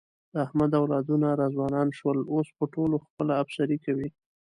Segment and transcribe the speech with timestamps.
[0.33, 4.09] د احمد اولادونه را ځوانان شول، اوس په ټولو خپله افسري کوي.